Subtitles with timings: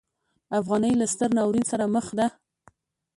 [0.59, 2.27] افغانۍ له ستر ناورین سره مخ ده.